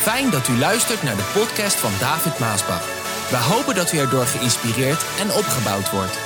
[0.00, 2.84] Fijn dat u luistert naar de podcast van David Maasbach.
[3.30, 6.16] We hopen dat u erdoor geïnspireerd en opgebouwd wordt.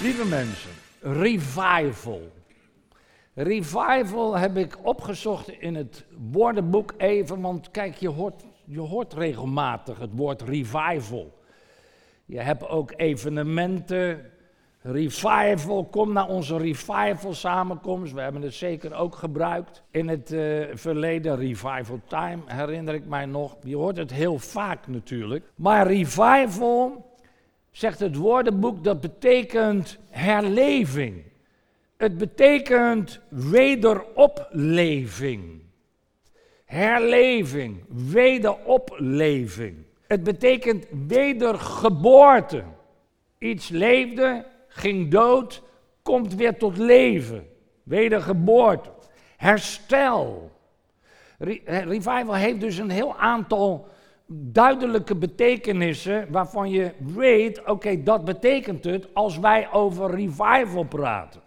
[0.00, 0.70] Lieve mensen,
[1.00, 2.32] revival.
[3.34, 9.98] Revival heb ik opgezocht in het woordenboek even, want kijk, je hoort, je hoort regelmatig
[9.98, 11.38] het woord revival.
[12.24, 14.32] Je hebt ook evenementen,
[14.86, 18.12] revival, kom naar onze revival samenkomst.
[18.12, 23.26] We hebben het zeker ook gebruikt in het eh, verleden, revival time, herinner ik mij
[23.26, 23.56] nog.
[23.62, 25.44] Je hoort het heel vaak natuurlijk.
[25.54, 27.12] Maar revival,
[27.70, 31.22] zegt het woordenboek, dat betekent herleving.
[31.96, 35.62] Het betekent wederopleving.
[36.64, 39.76] Herleving, wederopleving.
[40.06, 42.62] Het betekent wedergeboorte.
[43.38, 45.62] Iets leefde, ging dood,
[46.02, 47.46] komt weer tot leven.
[47.82, 48.90] Wedergeboorte.
[49.36, 50.50] Herstel.
[51.64, 53.88] Revival heeft dus een heel aantal
[54.26, 61.40] duidelijke betekenissen waarvan je weet, oké, dat betekent het als wij over revival praten.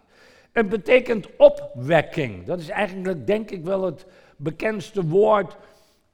[0.52, 2.46] Het betekent opwekking.
[2.46, 4.06] Dat is eigenlijk, denk ik, wel het
[4.38, 5.58] bekendste woord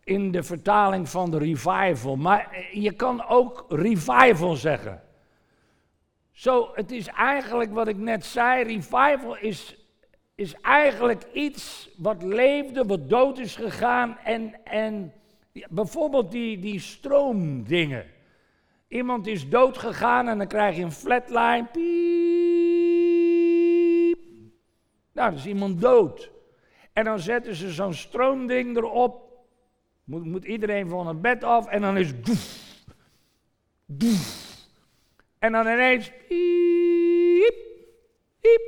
[0.03, 2.15] in de vertaling van de revival.
[2.15, 5.01] Maar je kan ook revival zeggen.
[6.33, 9.75] Zo, het is eigenlijk wat ik net zei, revival is,
[10.35, 15.13] is eigenlijk iets wat leefde, wat dood is gegaan en, en
[15.69, 18.05] bijvoorbeeld die, die stroomdingen.
[18.87, 21.81] Iemand is dood gegaan en dan krijg je een flatline, piep.
[25.11, 26.31] Nou, dan is iemand dood.
[26.93, 29.21] En dan zetten ze zo'n stroomding erop,
[30.03, 32.11] moet, moet iedereen van het bed af en dan is
[33.87, 34.51] doef.
[35.43, 37.55] En dan ineens, piep,
[38.39, 38.61] piep,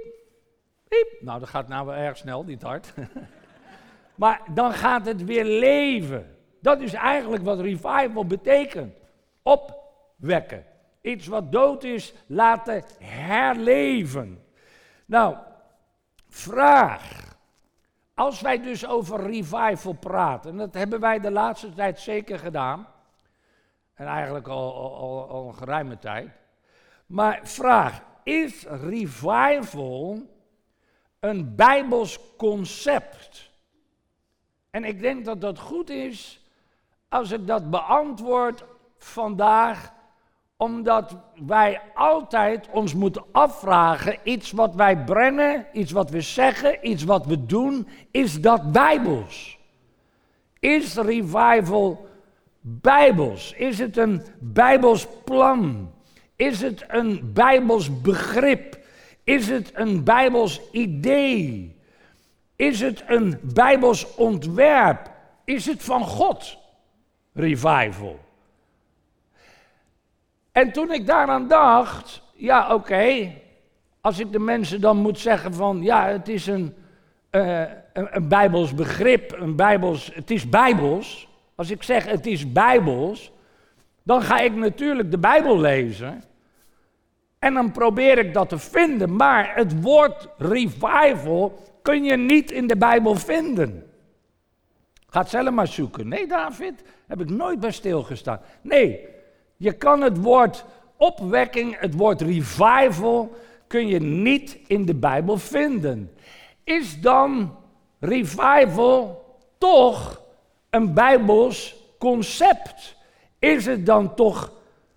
[0.87, 1.17] piep.
[1.19, 2.93] Nou, dat gaat nou wel erg snel, niet hard.
[4.15, 6.35] maar dan gaat het weer leven.
[6.61, 8.97] Dat is eigenlijk wat revival betekent.
[9.41, 10.65] Opwekken.
[11.01, 14.43] Iets wat dood is, laten herleven.
[15.05, 15.35] Nou,
[16.29, 17.35] vraag.
[18.13, 22.87] Als wij dus over revival praten, en dat hebben wij de laatste tijd zeker gedaan,
[23.93, 26.43] en eigenlijk al, al, al een geruime tijd.
[27.05, 30.21] Maar vraag, is revival
[31.19, 33.51] een bijbels concept?
[34.69, 36.45] En ik denk dat dat goed is
[37.09, 38.63] als ik dat beantwoord
[38.97, 39.93] vandaag,
[40.57, 47.03] omdat wij altijd ons moeten afvragen, iets wat wij brengen, iets wat we zeggen, iets
[47.03, 49.59] wat we doen, is dat bijbels?
[50.59, 52.07] Is revival
[52.61, 53.53] bijbels?
[53.53, 55.93] Is het een bijbels plan?
[56.35, 58.77] Is het een bijbels begrip?
[59.23, 61.75] Is het een bijbels idee?
[62.55, 65.11] Is het een bijbels ontwerp?
[65.43, 66.57] Is het van God?
[67.33, 68.19] Revival.
[70.51, 73.31] En toen ik daaraan dacht, ja oké,
[74.01, 76.75] als ik de mensen dan moet zeggen van, ja het is een,
[77.31, 77.59] uh,
[77.93, 81.27] een, een bijbels begrip, een bijbels, het is bijbels.
[81.55, 83.31] Als ik zeg het is bijbels,
[84.05, 86.23] dan ga ik natuurlijk de Bijbel lezen.
[87.39, 89.15] En dan probeer ik dat te vinden.
[89.15, 93.89] Maar het woord revival kun je niet in de Bijbel vinden.
[95.07, 96.07] Ga het zelf maar zoeken.
[96.07, 98.39] Nee, David, heb ik nooit bij stilgestaan.
[98.61, 99.07] Nee,
[99.57, 100.65] je kan het woord
[100.97, 103.35] opwekking, het woord revival,
[103.67, 106.11] kun je niet in de Bijbel vinden.
[106.63, 107.55] Is dan
[107.99, 109.25] revival
[109.57, 110.21] toch
[110.69, 112.94] een Bijbels concept?
[113.45, 114.51] Is het dan toch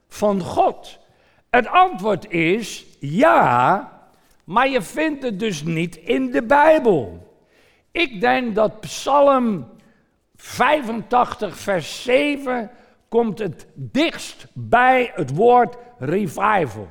[0.09, 0.98] van God?
[1.50, 3.92] Het antwoord is ja,
[4.44, 7.26] maar je vindt het dus niet in de Bijbel.
[7.91, 9.69] Ik denk dat Psalm
[10.36, 12.70] 85, vers 7
[13.09, 16.89] komt het dichtst bij het woord revival.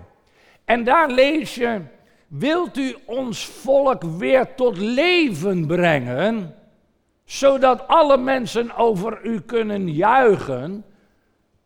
[0.65, 1.81] En daar lees je,
[2.27, 6.55] wilt u ons volk weer tot leven brengen,
[7.25, 10.85] zodat alle mensen over u kunnen juichen?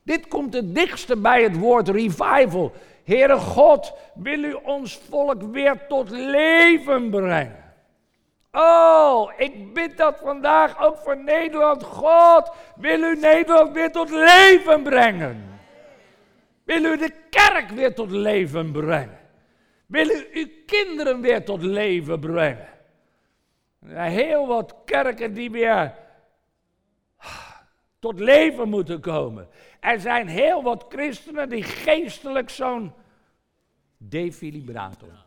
[0.03, 2.73] Dit komt het dichtste bij het woord revival.
[3.03, 7.73] Heere God, wil u ons volk weer tot leven brengen?
[8.51, 11.83] Oh, ik bid dat vandaag ook voor Nederland.
[11.83, 15.59] God, wil u Nederland weer tot leven brengen?
[16.63, 19.19] Wil u de kerk weer tot leven brengen?
[19.85, 22.67] Wil u uw kinderen weer tot leven brengen?
[23.93, 25.93] Heel wat kerken die weer
[27.99, 29.47] tot leven moeten komen.
[29.81, 32.93] Er zijn heel wat christenen die geestelijk zo'n
[33.97, 35.25] defibrillator.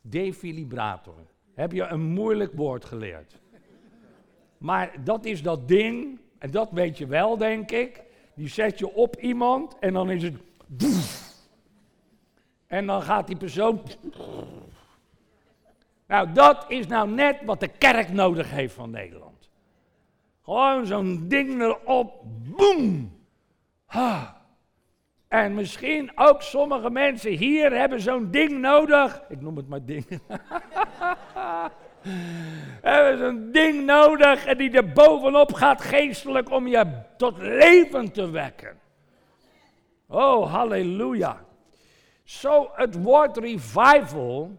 [0.00, 1.26] Defibrillator.
[1.54, 3.40] heb je een moeilijk woord geleerd.
[4.58, 8.02] Maar dat is dat ding, en dat weet je wel, denk ik.
[8.34, 10.34] Die zet je op iemand en dan is het.
[12.66, 13.82] En dan gaat die persoon.
[16.06, 19.48] Nou, dat is nou net wat de kerk nodig heeft van Nederland.
[20.42, 22.22] Gewoon zo'n ding erop.
[22.24, 23.20] Boem!
[25.28, 29.22] En misschien ook sommige mensen hier hebben zo'n ding nodig.
[29.28, 30.06] Ik noem het maar ding.
[32.82, 38.30] hebben zo'n ding nodig en die er bovenop gaat geestelijk om je tot leven te
[38.30, 38.78] wekken.
[40.06, 41.44] Oh, halleluja.
[42.24, 44.50] Zo, het woord revival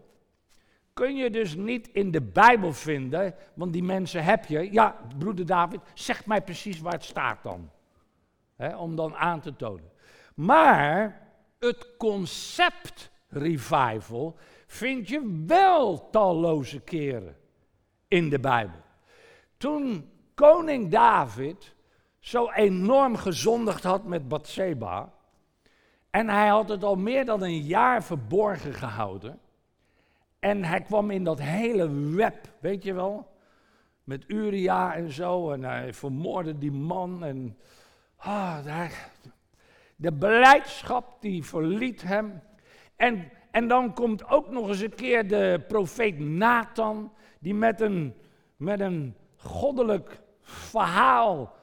[0.93, 4.71] kun je dus niet in de Bijbel vinden, want die mensen heb je.
[4.71, 7.69] Ja, broeder David, zeg mij precies waar het staat dan.
[8.77, 9.91] Om dan aan te tonen.
[10.35, 11.21] Maar
[11.59, 14.35] het concept revival
[14.67, 17.35] vind je wel talloze keren
[18.07, 18.79] in de Bijbel.
[19.57, 21.75] Toen koning David
[22.19, 25.13] zo enorm gezondigd had met Bathseba,
[26.09, 29.39] en hij had het al meer dan een jaar verborgen gehouden,
[30.39, 33.31] en hij kwam in dat hele web, weet je wel,
[34.03, 37.57] met Uria en zo, en hij vermoordde die man, en
[38.23, 38.87] ah,
[39.95, 42.41] de beleidschap die verliet hem.
[42.95, 48.13] En, en dan komt ook nog eens een keer de profeet Nathan, die met een,
[48.55, 51.53] met een goddelijk verhaal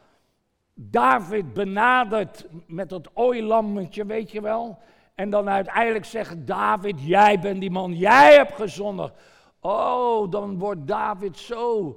[0.74, 4.78] David benadert met dat ooilammetje, weet je wel.
[5.14, 9.14] En dan uiteindelijk zegt David, jij bent die man, jij hebt gezondigd.
[9.60, 11.96] Oh, dan wordt David zo.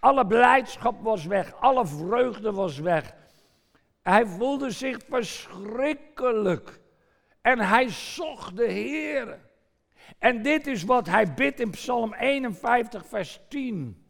[0.00, 3.14] Alle blijdschap was weg, alle vreugde was weg.
[4.02, 6.80] Hij voelde zich verschrikkelijk.
[7.40, 9.38] En hij zocht de Heer.
[10.18, 14.06] En dit is wat hij bidt in Psalm 51, vers 10.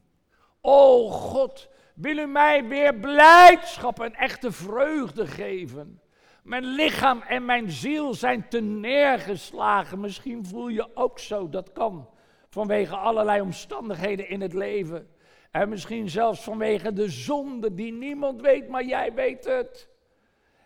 [0.60, 6.00] O God, wil u mij weer blijdschap en echte vreugde geven?
[6.42, 10.00] Mijn lichaam en mijn ziel zijn te neergeslagen.
[10.00, 12.08] Misschien voel je ook zo, dat kan.
[12.50, 15.08] Vanwege allerlei omstandigheden in het leven.
[15.50, 19.88] En misschien zelfs vanwege de zonde die niemand weet, maar jij weet het.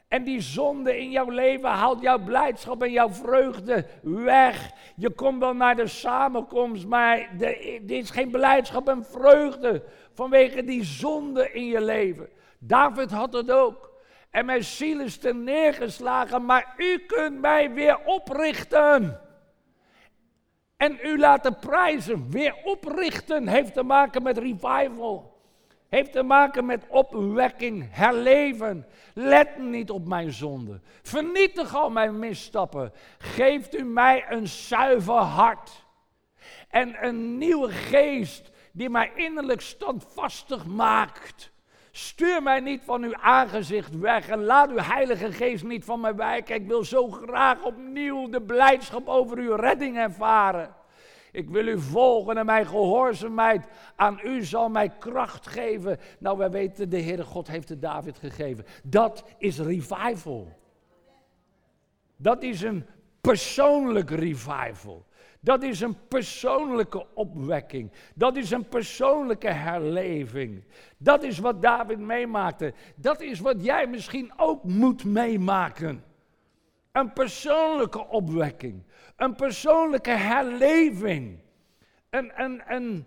[0.08, 4.70] En die zonde in jouw leven haalt jouw blijdschap en jouw vreugde weg.
[4.96, 7.28] Je komt wel naar de samenkomst, maar
[7.82, 9.82] dit is geen blijdschap en vreugde
[10.14, 12.28] vanwege die zonde in je leven.
[12.58, 13.90] David had het ook.
[14.30, 19.20] En mijn ziel is te neergeslagen, maar u kunt mij weer oprichten.
[20.80, 22.30] En u laten prijzen.
[22.30, 25.38] Weer oprichten heeft te maken met revival.
[25.88, 28.86] Heeft te maken met opwekking, herleven.
[29.14, 30.80] Let niet op mijn zonde.
[31.02, 32.92] Vernietig al mijn misstappen.
[33.18, 35.84] Geeft u mij een zuiver hart.
[36.68, 41.52] En een nieuwe geest die mij innerlijk standvastig maakt.
[42.00, 46.14] Stuur mij niet van uw aangezicht weg en laat uw Heilige Geest niet van mij
[46.14, 46.54] wijken.
[46.54, 50.74] Ik wil zo graag opnieuw de blijdschap over uw redding ervaren.
[51.32, 53.66] Ik wil u volgen en mijn gehoorzaamheid
[53.96, 55.98] aan u zal mij kracht geven.
[56.18, 58.64] Nou, wij weten, de Heere God heeft het David gegeven.
[58.82, 60.58] Dat is revival.
[62.16, 62.86] Dat is een
[63.20, 65.06] persoonlijk revival.
[65.40, 67.92] Dat is een persoonlijke opwekking.
[68.14, 70.64] Dat is een persoonlijke herleving.
[70.96, 72.74] Dat is wat David meemaakte.
[72.96, 76.04] Dat is wat jij misschien ook moet meemaken.
[76.92, 78.82] Een persoonlijke opwekking.
[79.16, 81.38] Een persoonlijke herleving.
[82.10, 83.06] Een, een, een,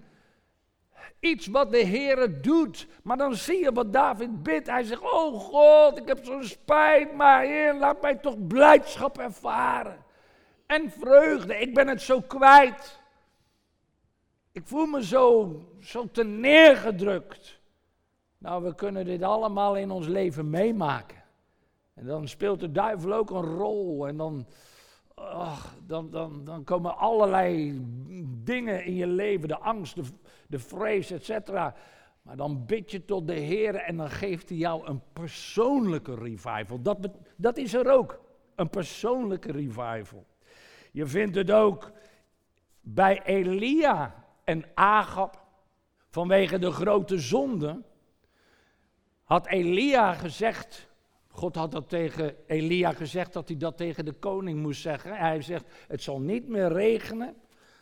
[1.20, 2.88] iets wat de Heer doet.
[3.04, 4.68] Maar dan zie je wat David bidt.
[4.68, 10.03] Hij zegt, oh God, ik heb zo'n spijt, maar Heer, laat mij toch blijdschap ervaren
[10.74, 11.56] en vreugde.
[11.56, 13.02] Ik ben het zo kwijt.
[14.52, 17.60] Ik voel me zo, zo te neergedrukt.
[18.38, 21.24] Nou, we kunnen dit allemaal in ons leven meemaken.
[21.94, 24.08] En dan speelt de duivel ook een rol.
[24.08, 24.48] En dan,
[25.88, 27.82] dan, dan, dan komen allerlei
[28.44, 30.04] dingen in je leven, de angst, de,
[30.48, 31.50] de vrees, etc.
[32.22, 36.82] Maar dan bid je tot de Heer en dan geeft hij jou een persoonlijke revival.
[36.82, 36.98] Dat,
[37.36, 38.20] dat is er ook,
[38.56, 40.26] een persoonlijke revival.
[40.94, 41.92] Je vindt het ook
[42.82, 45.42] bij Elia en Agab.
[46.10, 47.82] Vanwege de grote zonde
[49.24, 50.90] had Elia gezegd,
[51.28, 55.16] God had dat tegen Elia gezegd dat hij dat tegen de koning moest zeggen.
[55.16, 57.36] Hij zegt, het zal niet meer regenen,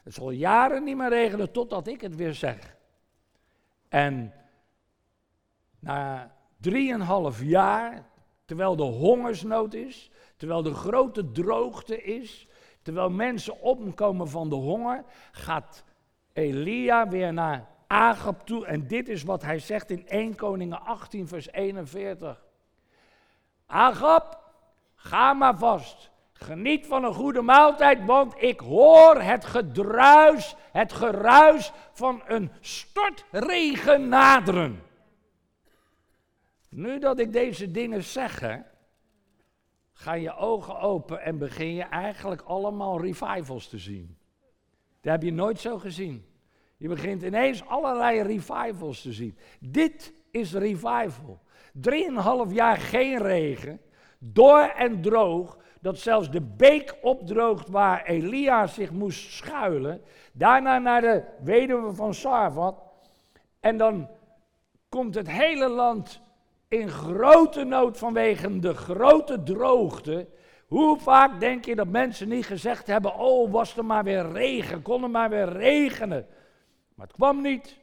[0.03, 2.75] het zal jaren niet meer regenen totdat ik het weer zeg.
[3.89, 4.33] En
[5.79, 8.09] na drieënhalf jaar,
[8.45, 12.47] terwijl de hongersnood is, terwijl de grote droogte is,
[12.81, 15.83] Terwijl mensen omkomen van de honger, gaat
[16.33, 18.65] Elia weer naar Agab toe.
[18.65, 22.43] En dit is wat hij zegt in 1 Koningen 18, vers 41.
[23.65, 24.39] Agab,
[24.95, 26.09] ga maar vast.
[26.33, 34.09] Geniet van een goede maaltijd, want ik hoor het gedruis, het geruis van een stortregen
[34.09, 34.83] naderen.
[36.69, 38.41] Nu dat ik deze dingen zeg,
[40.01, 44.17] ga je ogen open en begin je eigenlijk allemaal revivals te zien.
[45.01, 46.25] Dat heb je nooit zo gezien.
[46.77, 49.37] Je begint ineens allerlei revivals te zien.
[49.59, 51.39] Dit is revival.
[51.73, 53.81] Drieënhalf jaar geen regen,
[54.19, 60.01] door en droog, dat zelfs de beek opdroogt waar Elia zich moest schuilen.
[60.33, 62.83] Daarna naar de weduwe van Sarvat.
[63.59, 64.09] En dan
[64.89, 66.21] komt het hele land
[66.71, 70.27] in grote nood vanwege de grote droogte.
[70.67, 74.81] Hoe vaak denk je dat mensen niet gezegd hebben: Oh, was er maar weer regen,
[74.81, 76.27] kon er maar weer regenen.
[76.95, 77.79] Maar het kwam niet.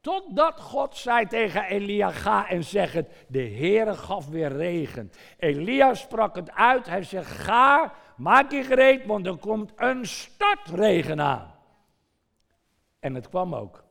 [0.00, 3.26] Totdat God zei tegen Elia: Ga en zeg het.
[3.28, 5.12] De Heere gaf weer regen.
[5.38, 6.86] Elia sprak het uit.
[6.86, 11.54] Hij zegt: Ga, maak je gereed, want er komt een startregen aan.
[13.00, 13.84] En het kwam ook.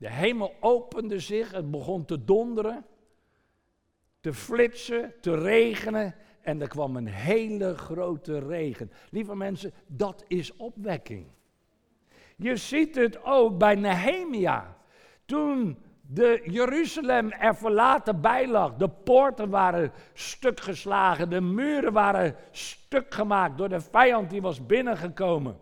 [0.00, 2.84] De hemel opende zich, het begon te donderen,
[4.20, 8.92] te flitsen, te regenen en er kwam een hele grote regen.
[9.10, 11.26] Lieve mensen, dat is opwekking.
[12.36, 14.76] Je ziet het ook bij Nehemia.
[15.24, 22.36] Toen de Jeruzalem er verlaten bij lag, de poorten waren stuk geslagen, de muren waren
[22.50, 25.58] stuk gemaakt door de vijand die was binnengekomen.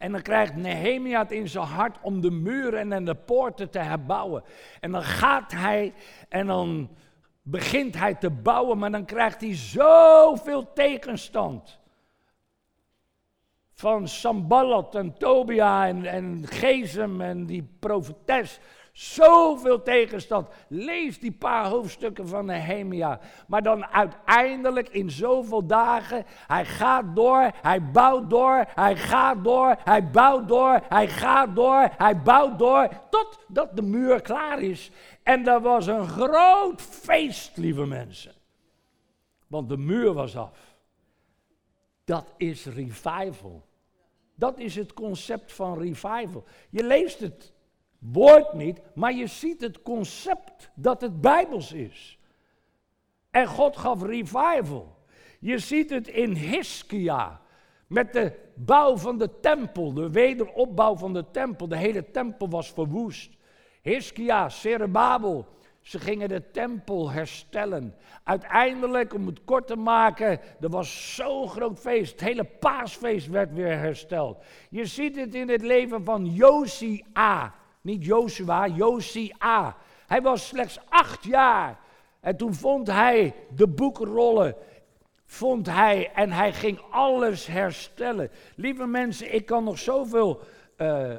[0.00, 3.78] En dan krijgt Nehemia het in zijn hart om de muren en de poorten te
[3.78, 4.42] herbouwen.
[4.80, 5.94] En dan gaat hij
[6.28, 6.90] en dan
[7.42, 11.78] begint hij te bouwen, maar dan krijgt hij zoveel tegenstand.
[13.72, 18.60] Van Sambalot en Tobia en, en Gezem en die profetes.
[19.00, 20.48] Zoveel tegenstand.
[20.68, 23.20] Lees die paar hoofdstukken van Nehemia.
[23.46, 29.76] Maar dan uiteindelijk in zoveel dagen, hij gaat door, hij bouwt door, hij gaat door,
[29.84, 34.90] hij bouwt door, hij gaat door, hij bouwt door, totdat de muur klaar is.
[35.22, 38.32] En dat was een groot feest, lieve mensen.
[39.46, 40.76] Want de muur was af.
[42.04, 43.66] Dat is revival.
[44.34, 46.44] Dat is het concept van revival.
[46.70, 47.52] Je leest het
[48.00, 52.18] woord niet, maar je ziet het concept dat het bijbels is.
[53.30, 54.98] En God gaf revival.
[55.40, 57.40] Je ziet het in Hiskia,
[57.86, 61.68] met de bouw van de tempel, de wederopbouw van de tempel.
[61.68, 63.30] De hele tempel was verwoest.
[63.82, 65.46] Hiskia, Zerubbabel,
[65.80, 67.94] ze gingen de tempel herstellen.
[68.24, 72.10] Uiteindelijk, om het kort te maken, er was zo'n groot feest.
[72.12, 74.42] Het hele paasfeest werd weer hersteld.
[74.70, 77.54] Je ziet het in het leven van Josia.
[77.80, 79.76] Niet Joshua, Josia.
[80.06, 81.78] Hij was slechts acht jaar.
[82.20, 84.56] En toen vond hij de boekrollen.
[85.24, 88.30] Vond hij en hij ging alles herstellen.
[88.56, 90.40] Lieve mensen, ik kan nog zoveel
[90.76, 91.16] uh,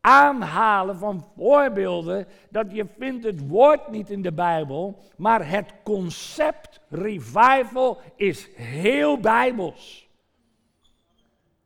[0.00, 2.26] aanhalen van voorbeelden.
[2.48, 4.98] Dat je vindt het woord niet in de Bijbel.
[5.16, 10.08] Maar het concept revival is heel bijbels.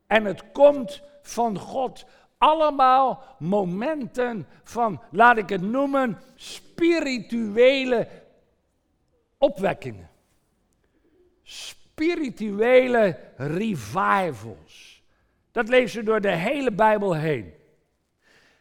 [0.07, 2.05] En het komt van God
[2.39, 8.07] allemaal momenten van, laat ik het noemen, spirituele
[9.37, 10.09] opwekkingen.
[11.43, 15.03] Spirituele revivals.
[15.51, 17.53] Dat lezen we door de hele Bijbel heen.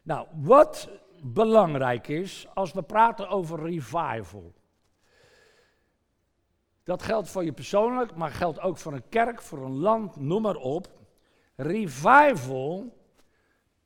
[0.03, 0.89] Nou, wat
[1.23, 4.53] belangrijk is als we praten over revival.
[6.85, 10.43] Dat geldt voor je persoonlijk, maar geldt ook voor een kerk, voor een land, noem
[10.43, 10.89] maar op.
[11.57, 12.98] Revival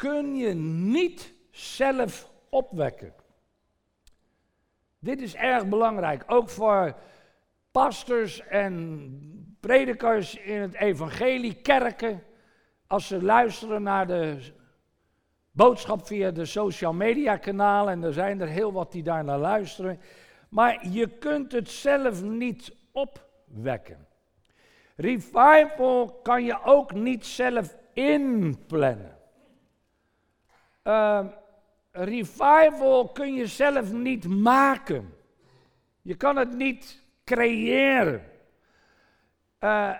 [0.02, 3.12] kun je niet zelf opwekken.
[4.98, 6.96] Dit is erg belangrijk, ook voor
[7.70, 12.22] pastors en predikers in het evangelie, kerken,
[12.86, 14.52] als ze luisteren naar de
[15.50, 19.38] boodschap via de social media kanalen, en er zijn er heel wat die daar naar
[19.38, 20.00] luisteren,
[20.48, 24.06] maar je kunt het zelf niet opwekken.
[24.96, 29.20] Revival kan je ook niet zelf inplannen.
[30.84, 31.26] Uh,
[31.90, 35.14] revival kun je zelf niet maken.
[36.02, 38.22] Je kan het niet creëren.
[39.60, 39.90] Uh,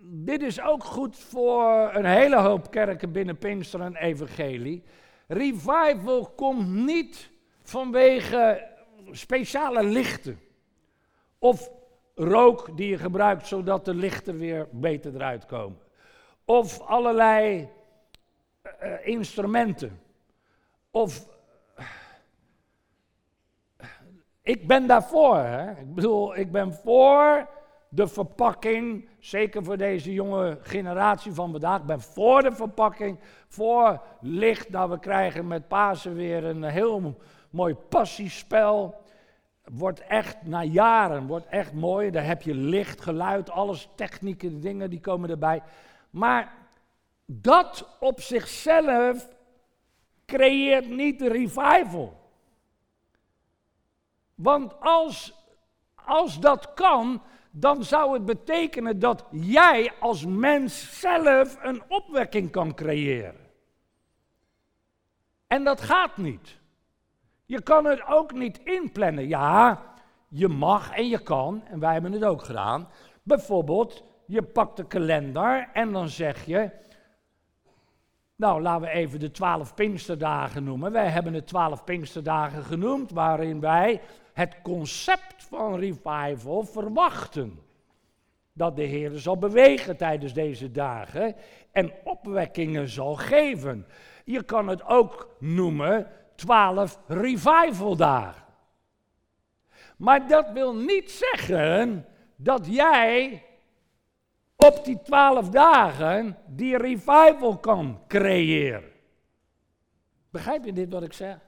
[0.00, 4.82] dit is ook goed voor een hele hoop kerken binnen Pinkster en Evangelie.
[5.26, 7.30] Revival komt niet
[7.62, 8.68] vanwege
[9.10, 10.40] speciale lichten.
[11.38, 11.70] Of
[12.14, 15.78] rook die je gebruikt zodat de lichten weer beter eruit komen.
[16.44, 17.68] Of allerlei
[18.78, 20.00] eh, instrumenten.
[20.90, 21.28] Of
[24.42, 25.36] ik ben daarvoor.
[25.36, 25.70] Hè?
[25.70, 27.48] Ik bedoel, ik ben voor
[27.88, 31.80] de verpakking, zeker voor deze jonge generatie van vandaag.
[31.80, 33.18] Ik ben voor de verpakking,
[33.48, 37.16] voor licht dat we krijgen met Pasen weer een heel
[37.50, 38.94] mooi passiespel.
[39.64, 42.10] Wordt echt, na jaren, wordt echt mooi.
[42.10, 45.62] Daar heb je licht, geluid, alles, technieken, dingen die komen erbij.
[46.10, 46.52] Maar
[47.26, 49.28] dat op zichzelf
[50.26, 52.24] creëert niet de revival.
[54.34, 55.34] Want als,
[55.94, 62.74] als dat kan, dan zou het betekenen dat jij als mens zelf een opwekking kan
[62.74, 63.36] creëren.
[65.46, 66.58] En dat gaat niet.
[67.44, 69.28] Je kan het ook niet inplannen.
[69.28, 69.82] Ja,
[70.28, 72.88] je mag en je kan, en wij hebben het ook gedaan.
[73.22, 76.70] Bijvoorbeeld, je pakt de kalender en dan zeg je,
[78.36, 80.92] nou laten we even de twaalf Pinksterdagen noemen.
[80.92, 84.00] Wij hebben het twaalf Pinksterdagen genoemd, waarin wij
[84.32, 87.58] het concept van revival verwachten.
[88.52, 91.34] Dat de Heer zal bewegen tijdens deze dagen
[91.72, 93.86] en opwekkingen zal geven.
[94.24, 98.44] Je kan het ook noemen 12 revivaldagen.
[99.96, 103.45] Maar dat wil niet zeggen dat jij
[104.56, 108.92] op die twaalf dagen die revival kan creëren.
[110.30, 111.38] Begrijp je dit wat ik zeg?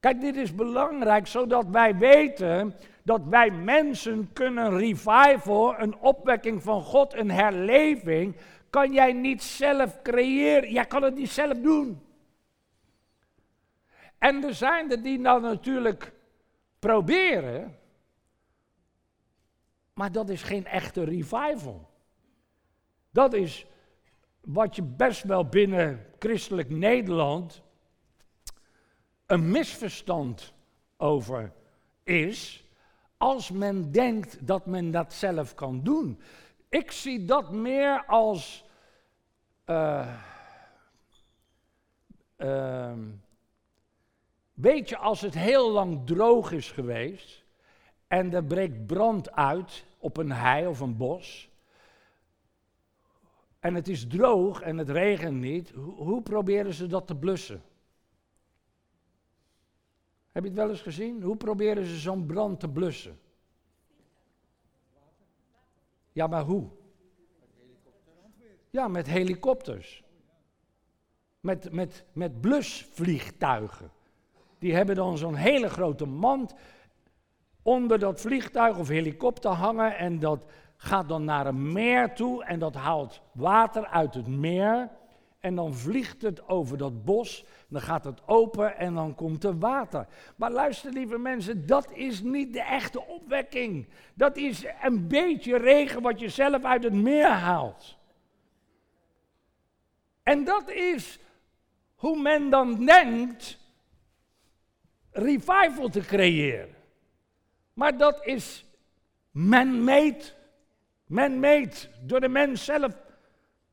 [0.00, 6.82] Kijk, dit is belangrijk zodat wij weten dat wij mensen kunnen revival, een opwekking van
[6.82, 8.36] God, een herleving,
[8.70, 10.72] kan jij niet zelf creëren.
[10.72, 12.02] Jij kan het niet zelf doen.
[14.18, 16.12] En er zijn er die dan natuurlijk
[16.78, 17.78] proberen,
[20.00, 21.88] maar dat is geen echte revival.
[23.10, 23.66] Dat is
[24.40, 27.62] wat je best wel binnen christelijk Nederland
[29.26, 30.52] een misverstand
[30.96, 31.52] over
[32.02, 32.64] is,
[33.16, 36.20] als men denkt dat men dat zelf kan doen.
[36.68, 38.64] Ik zie dat meer als.
[39.66, 40.16] Uh,
[42.36, 42.92] uh,
[44.52, 47.44] weet je, als het heel lang droog is geweest
[48.06, 51.50] en er breekt brand uit op een hei of een bos.
[53.58, 55.70] En het is droog en het regent niet.
[55.70, 57.62] Hoe, proberen ze dat te blussen?
[60.32, 61.22] Heb je het wel eens gezien?
[61.22, 63.18] Hoe proberen ze zo'n brand te blussen?
[66.12, 66.68] Ja, maar hoe?
[68.70, 70.04] Ja, met helikopters.
[71.40, 73.90] Met, met, met blusvliegtuigen.
[74.58, 76.54] Die hebben dan zo'n hele grote mand
[77.62, 80.44] onder dat vliegtuig of helikopter hangen en dat
[80.76, 84.88] gaat dan naar een meer toe en dat haalt water uit het meer
[85.40, 89.58] en dan vliegt het over dat bos, dan gaat het open en dan komt er
[89.58, 90.06] water.
[90.36, 93.88] Maar luister lieve mensen, dat is niet de echte opwekking.
[94.14, 97.98] Dat is een beetje regen wat je zelf uit het meer haalt.
[100.22, 101.18] En dat is
[101.94, 103.58] hoe men dan denkt
[105.10, 106.79] revival te creëren.
[107.80, 108.66] Maar dat is
[109.30, 110.24] man-made.
[111.06, 112.92] Man-made, door de mens zelf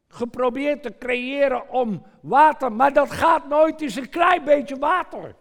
[0.07, 5.35] geprobeerd te creëren om water, maar dat gaat nooit, is een klein beetje water.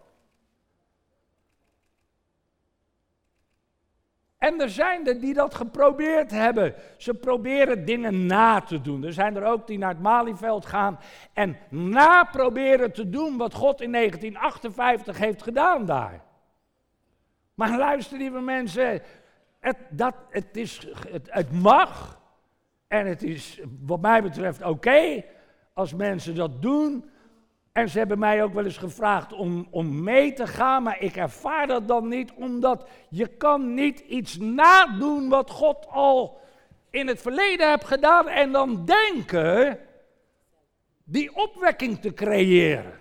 [4.37, 6.75] En er zijn er die dat geprobeerd hebben.
[6.97, 9.03] Ze proberen dingen na te doen.
[9.03, 10.99] Er zijn er ook die naar het Malieveld gaan
[11.33, 16.26] en na proberen te doen wat God in 1958 heeft gedaan daar.
[17.57, 19.01] Maar luister lieve mensen,
[19.59, 20.87] het, dat, het, is,
[21.27, 22.21] het, mag,
[22.87, 25.23] en het is wat mij betreft oké
[25.73, 27.09] als mensen dat doen.
[27.71, 31.15] En ze hebben mij ook wel eens gevraagd om, om mee te gaan, maar ik
[31.15, 36.41] ervaar dat dan niet, omdat je kan niet iets nadoen wat God al
[36.89, 39.79] in het verleden heeft gedaan en dan denken
[41.03, 42.99] die opwekking te creëren.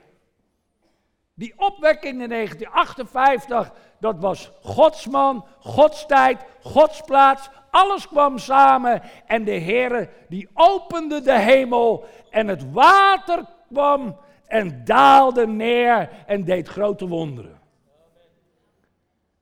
[1.34, 9.02] Die opwekking in 1958, dat was Gods man, Gods tijd, Gods plaats, alles kwam samen
[9.26, 16.44] en de Heere die opende de hemel en het water kwam en daalde neer en
[16.44, 17.60] deed grote wonderen.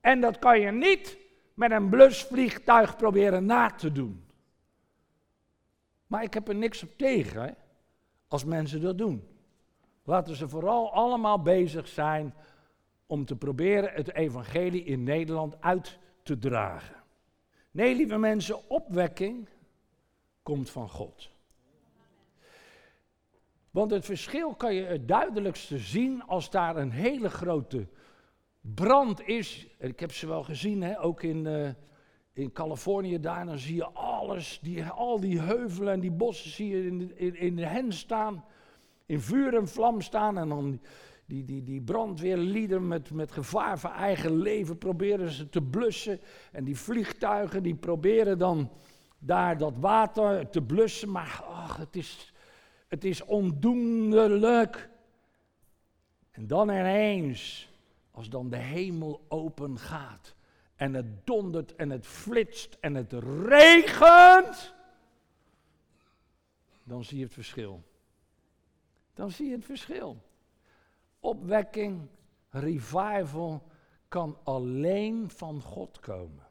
[0.01, 1.19] En dat kan je niet
[1.55, 4.25] met een blusvliegtuig proberen na te doen.
[6.07, 7.51] Maar ik heb er niks op tegen hè,
[8.29, 9.29] als mensen dat doen.
[10.05, 12.35] Laten ze vooral allemaal bezig zijn
[13.07, 16.97] om te proberen het evangelie in Nederland uit te dragen.
[17.71, 19.49] Nee, lieve mensen, opwekking
[20.43, 21.31] komt van God.
[23.71, 27.87] Want het verschil kan je het duidelijkste zien als daar een hele grote
[28.61, 29.67] brand is.
[29.79, 31.03] Ik heb ze wel gezien, hè?
[31.03, 31.69] ook in, uh,
[32.33, 33.47] in Californië daar.
[33.47, 37.37] Dan zie je alles, die, al die heuvelen en die bossen zie je in in,
[37.37, 38.45] in de hen staan.
[39.07, 40.39] In vuur en vlam staan.
[40.39, 40.81] En dan
[41.27, 46.21] die, die, die brandweerlieden met, met gevaar voor eigen leven proberen ze te blussen.
[46.53, 48.71] En die vliegtuigen die proberen dan
[49.19, 51.11] daar dat water te blussen.
[51.11, 52.33] Maar ach, het is
[52.95, 54.89] het is ondoenlijk.
[56.31, 57.71] En dan ineens,
[58.11, 60.35] als dan de hemel open gaat
[60.77, 63.13] en het dondert en het flitst en het
[63.47, 64.75] regent,
[66.83, 67.83] dan zie je het verschil.
[69.15, 70.23] Dan zie je het verschil.
[71.25, 72.09] Opwekking,
[72.49, 73.63] revival
[74.09, 76.47] kan alleen van God komen.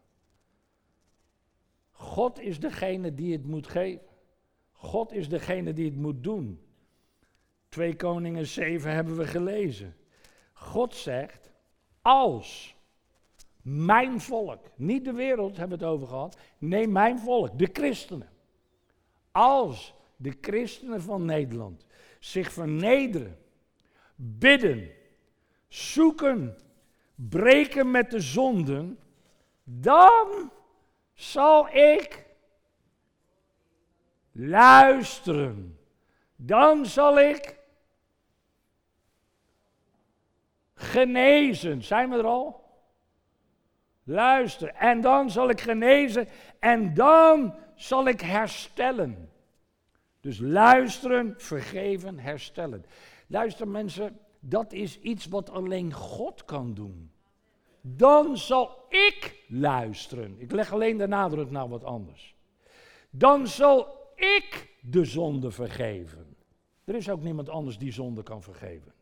[1.92, 4.06] God is degene die het moet geven.
[4.72, 6.62] God is degene die het moet doen.
[7.70, 9.96] 2 Koningen 7 hebben we gelezen.
[10.54, 11.52] God zegt,
[12.02, 12.76] als
[13.62, 18.30] mijn volk, niet de wereld hebben we het over gehad, nee mijn volk, de christenen.
[19.32, 21.86] Als de christenen van Nederland
[22.20, 23.38] zich vernederen,
[24.16, 24.92] bidden,
[25.68, 26.58] zoeken,
[27.16, 29.00] breken met de zonden,
[29.64, 30.52] dan
[31.14, 32.26] zal ik
[34.32, 35.78] luisteren.
[36.36, 37.58] Dan zal ik
[40.76, 41.84] genezen.
[41.84, 42.64] Zijn we er al?
[44.04, 44.68] Luister.
[44.70, 46.28] En dan zal ik genezen
[46.60, 49.32] en dan zal ik herstellen.
[50.22, 52.86] Dus luisteren, vergeven, herstellen.
[53.34, 57.12] Luister mensen, dat is iets wat alleen God kan doen.
[57.82, 60.36] Dan zal ik luisteren.
[60.38, 62.36] Ik leg alleen de nadruk naar wat anders.
[63.10, 66.36] Dan zal ik de zonde vergeven.
[66.84, 68.94] Er is ook niemand anders die zonde kan vergeven.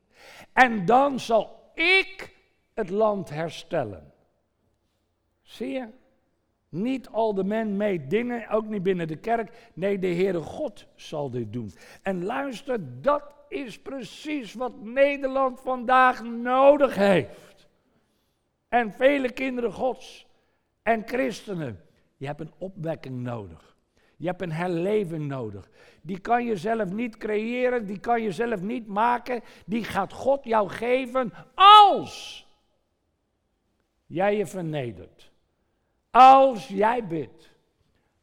[0.54, 2.36] En dan zal ik
[2.74, 4.14] het land herstellen.
[5.42, 5.88] Zie je?
[6.70, 9.72] Niet al de men mee dingen, ook niet binnen de kerk.
[9.74, 11.72] Nee, de Heere God zal dit doen.
[12.02, 17.68] En luister, dat is precies wat Nederland vandaag nodig heeft.
[18.68, 20.28] En vele kinderen Gods
[20.82, 21.86] en christenen.
[22.18, 23.76] Je hebt een opwekking nodig.
[24.18, 25.70] Je hebt een herleving nodig.
[26.02, 29.42] Die kan je zelf niet creëren, die kan je zelf niet maken.
[29.66, 32.48] Die gaat God jou geven als
[34.06, 35.32] jij je vernedert.
[36.12, 37.50] Als jij bidt.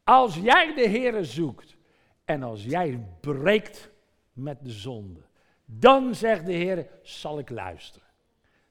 [0.03, 1.77] Als jij de Heer zoekt.
[2.25, 3.91] En als jij breekt
[4.39, 5.19] met de zonde.
[5.65, 8.07] Dan zegt de Heer, zal ik luisteren.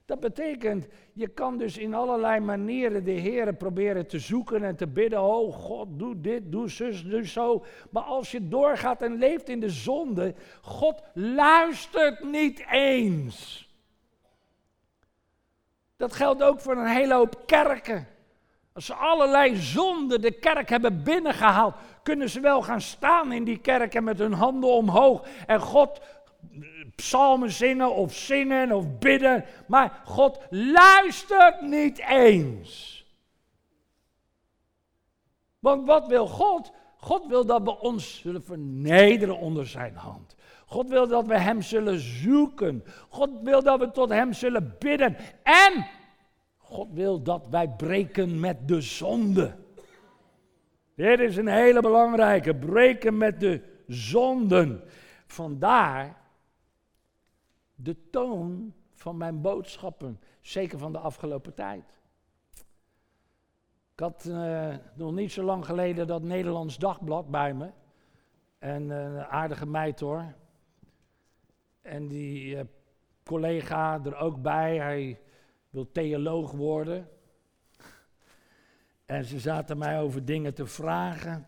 [0.05, 4.87] Dat betekent, je kan dus in allerlei manieren de Heer proberen te zoeken en te
[4.87, 5.21] bidden.
[5.21, 7.65] Oh God, doe dit, doe zus, doe zo.
[7.89, 13.69] Maar als je doorgaat en leeft in de zonde, God luistert niet eens.
[15.97, 18.07] Dat geldt ook voor een hele hoop kerken.
[18.73, 23.57] Als ze allerlei zonden de kerk hebben binnengehaald, kunnen ze wel gaan staan in die
[23.57, 26.01] kerken met hun handen omhoog en God
[26.95, 32.97] psalmen zingen of zingen of bidden, maar God luistert niet eens.
[35.59, 36.71] Want wat wil God?
[36.97, 40.35] God wil dat we ons zullen vernederen onder zijn hand.
[40.65, 42.83] God wil dat we Hem zullen zoeken.
[43.09, 45.17] God wil dat we tot Hem zullen bidden.
[45.43, 45.87] En
[46.69, 49.55] God wil dat wij breken met de zonde.
[50.95, 52.55] Dit is een hele belangrijke.
[52.55, 54.83] Breken met de zonden.
[55.25, 56.17] Vandaar
[57.75, 61.83] de toon van mijn boodschappen, zeker van de afgelopen tijd.
[63.93, 67.71] Ik had uh, nog niet zo lang geleden dat Nederlands Dagblad bij me.
[68.59, 70.33] En een aardige meid hoor.
[71.81, 72.61] En die uh,
[73.23, 75.19] collega er ook bij, hij
[75.69, 77.09] wil theoloog worden.
[79.05, 81.47] En ze zaten mij over dingen te vragen.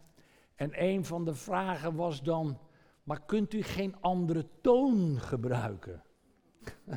[0.56, 2.60] En een van de vragen was dan,
[3.04, 6.04] maar kunt u geen andere toon gebruiken?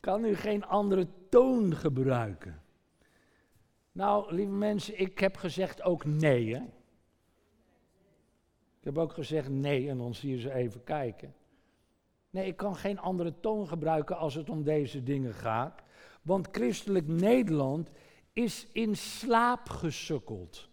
[0.00, 2.62] kan u geen andere toon gebruiken?
[3.92, 6.54] Nou, lieve mensen, ik heb gezegd ook nee.
[6.54, 6.62] Hè?
[8.78, 11.34] Ik heb ook gezegd nee en dan zie je ze even kijken.
[12.34, 15.82] Nee, ik kan geen andere toon gebruiken als het om deze dingen gaat.
[16.22, 17.90] Want christelijk Nederland
[18.32, 20.68] is in slaap gesukkeld.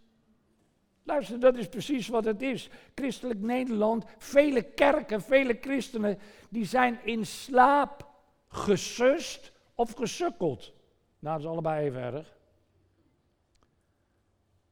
[1.03, 2.69] Luister, dat is precies wat het is.
[2.95, 6.19] Christelijk Nederland, vele kerken, vele christenen,
[6.49, 8.07] die zijn in slaap
[8.47, 10.73] gesust of gesukkeld.
[11.19, 12.37] Nou, dat is allebei even erg.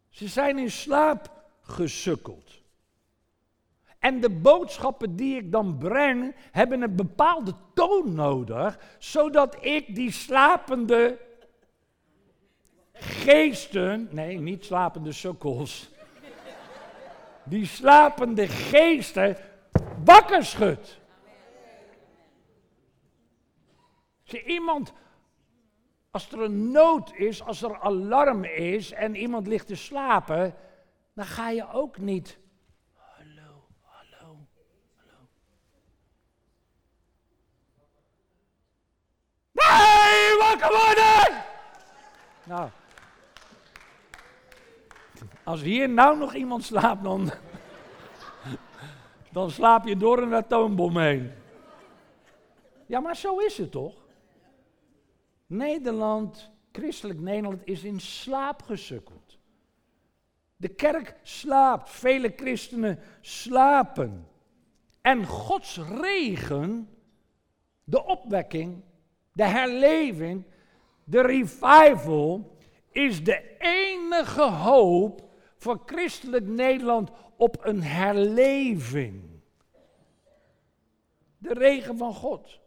[0.09, 2.58] Ze zijn in slaap gesukkeld.
[3.99, 10.11] En de boodschappen die ik dan breng, hebben een bepaalde toon nodig, zodat ik die
[10.11, 11.19] slapende
[12.93, 15.89] geesten, nee, niet slapende sukkels,
[17.43, 19.37] die slapende geesten
[20.03, 20.99] wakker schud.
[24.23, 24.93] Zie, iemand,
[26.11, 30.55] als er een nood is, als er alarm is en iemand ligt te slapen,
[31.13, 32.37] dan ga je ook niet.
[40.39, 41.43] Wakker worden!
[42.43, 42.69] Nou,
[45.43, 47.31] als hier nou nog iemand slaapt, dan,
[49.31, 51.31] dan slaap je door een atoombom heen.
[52.85, 53.95] Ja, maar zo is het toch?
[55.47, 59.37] Nederland, christelijk Nederland, is in slaap gesukkeld.
[60.55, 64.27] De kerk slaapt, vele christenen slapen.
[65.01, 66.89] En Gods regen,
[67.83, 68.83] de opwekking,
[69.39, 70.43] de herleving,
[71.03, 72.57] de revival,
[72.91, 79.41] is de enige hoop voor christelijk Nederland op een herleving.
[81.37, 82.59] De regen van God.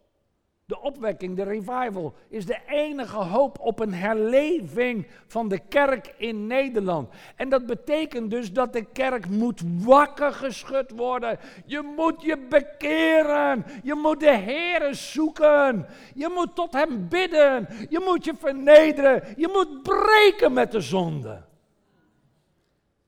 [0.64, 6.46] De opwekking, de revival, is de enige hoop op een herleving van de kerk in
[6.46, 7.12] Nederland.
[7.36, 11.38] En dat betekent dus dat de kerk moet wakker geschud worden.
[11.66, 13.64] Je moet je bekeren.
[13.82, 15.86] Je moet de Heer zoeken.
[16.14, 17.68] Je moet tot Hem bidden.
[17.88, 19.34] Je moet je vernederen.
[19.36, 21.44] Je moet breken met de zonde.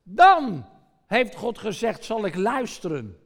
[0.02, 0.66] Dan
[1.06, 3.18] heeft God gezegd: zal ik luisteren.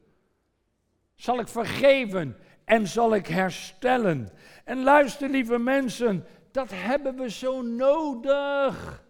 [1.15, 2.37] Zal ik vergeven
[2.69, 4.29] en zal ik herstellen.
[4.63, 9.03] En luister, lieve mensen, dat hebben we zo nodig.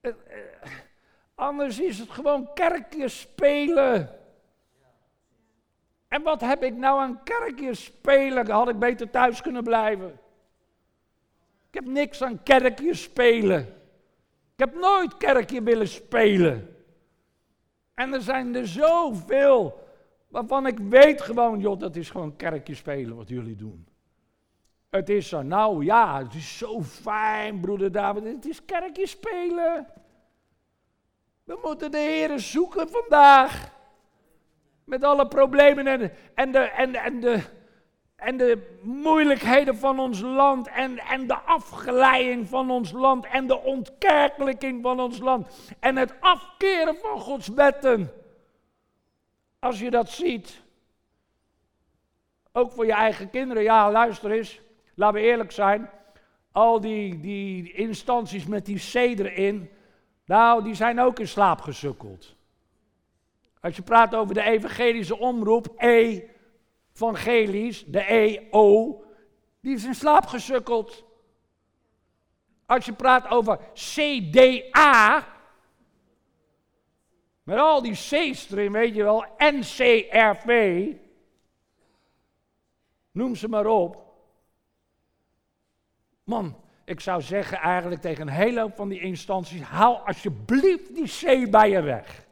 [0.00, 0.70] Eh, eh,
[1.34, 4.18] anders is het gewoon kerkje spelen.
[6.08, 8.50] En wat heb ik nou aan kerkje spelen?
[8.50, 10.20] Had ik beter thuis kunnen blijven.
[11.68, 13.60] Ik heb niks aan kerkje spelen.
[14.52, 16.76] Ik heb nooit kerkje willen spelen.
[17.94, 19.83] En er zijn er zoveel
[20.34, 23.86] Waarvan ik weet gewoon, joh, dat is gewoon kerkje spelen wat jullie doen.
[24.90, 28.24] Het is zo, nou ja, het is zo fijn, broeder David.
[28.24, 29.86] Het is kerkje spelen.
[31.44, 33.72] We moeten de Heeren zoeken vandaag.
[34.84, 37.40] Met alle problemen en, en, de, en, en, de,
[38.16, 40.68] en de moeilijkheden van ons land.
[40.68, 43.26] En, en de afgeleiding van ons land.
[43.26, 45.48] En de ontkerkelijking van ons land.
[45.80, 48.23] En het afkeren van Gods wetten.
[49.64, 50.62] Als je dat ziet,
[52.52, 54.60] ook voor je eigen kinderen, ja, luister eens,
[54.94, 55.90] laten we eerlijk zijn.
[56.52, 59.70] Al die, die instanties met die C erin,
[60.24, 62.34] nou, die zijn ook in slaap gesukkeld.
[63.60, 69.04] Als je praat over de evangelische omroep, E-evangelisch, de E-O,
[69.60, 71.04] die is in slaap gesukkeld.
[72.66, 75.26] Als je praat over CDA,
[77.44, 80.86] met al die C's erin, weet je wel, NCRV,
[83.10, 84.02] noem ze maar op.
[86.24, 91.08] Man, ik zou zeggen eigenlijk tegen een hele hoop van die instanties, haal alsjeblieft die
[91.08, 92.26] C bij je weg.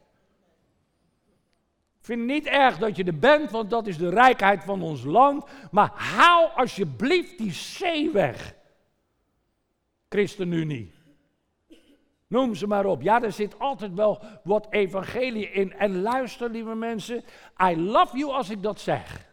[1.99, 4.81] Ik vind het niet erg dat je er bent, want dat is de rijkheid van
[4.81, 5.45] ons land.
[5.71, 8.55] Maar haal alsjeblieft die C weg.
[10.09, 10.93] ChristenUnie.
[12.27, 13.01] Noem ze maar op.
[13.01, 15.73] Ja, er zit altijd wel wat evangelie in.
[15.73, 17.23] En luister, lieve mensen,
[17.61, 19.31] I love you als ik dat zeg.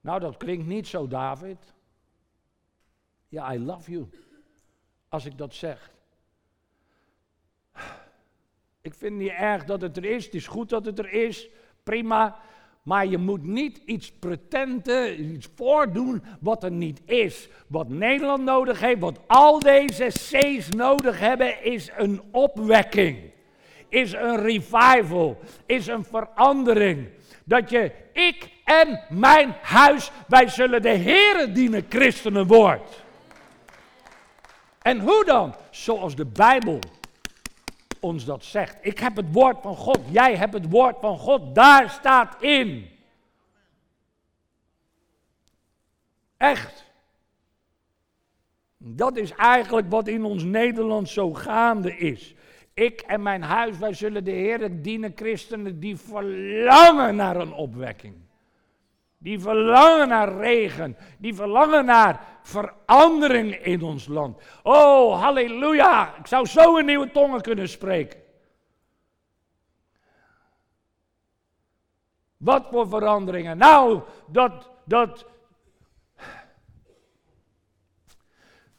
[0.00, 1.74] Nou, dat klinkt niet zo, David.
[3.28, 4.08] Ja, I love you.
[5.08, 5.90] Als ik dat zeg.
[8.80, 10.24] Ik vind het niet erg dat het er is.
[10.24, 11.48] Het is goed dat het er is.
[11.82, 12.40] Prima.
[12.82, 17.48] Maar je moet niet iets pretenden, iets voordoen wat er niet is.
[17.66, 23.18] Wat Nederland nodig heeft, wat al deze C's nodig hebben, is een opwekking.
[23.88, 25.38] Is een revival.
[25.66, 27.08] Is een verandering.
[27.44, 33.02] Dat je, ik en mijn huis, wij zullen de Here dienen, christenen wordt.
[34.82, 35.54] En hoe dan?
[35.70, 36.78] Zoals de Bijbel
[38.00, 38.76] ons dat zegt.
[38.80, 42.88] Ik heb het woord van God, jij hebt het woord van God, daar staat in.
[46.36, 46.88] Echt.
[48.76, 52.34] Dat is eigenlijk wat in ons Nederland zo gaande is.
[52.74, 58.14] Ik en mijn huis, wij zullen de Heer dienen, christenen die verlangen naar een opwekking.
[59.22, 60.96] Die verlangen naar regen.
[61.18, 64.42] Die verlangen naar verandering in ons land.
[64.62, 66.16] Oh, halleluja.
[66.16, 68.20] Ik zou zo een nieuwe tongen kunnen spreken.
[72.36, 73.58] Wat voor veranderingen?
[73.58, 75.26] Nou, dat, dat,